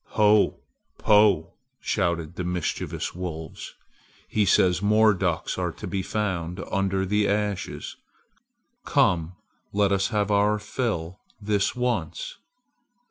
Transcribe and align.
"Ho! 0.17 0.55
Po!" 0.97 1.53
shouted 1.79 2.33
the 2.35 2.43
mischievous 2.43 3.13
wolves; 3.13 3.75
"he 4.27 4.45
says 4.47 4.81
more 4.81 5.13
ducks 5.13 5.59
are 5.59 5.71
to 5.73 5.85
be 5.85 6.01
found 6.01 6.59
under 6.71 7.05
the 7.05 7.27
ashes! 7.29 7.97
Come! 8.83 9.33
Let 9.71 9.91
us 9.91 10.07
have 10.07 10.31
our 10.31 10.57
fill 10.57 11.19
this 11.39 11.75
once!" 11.75 12.39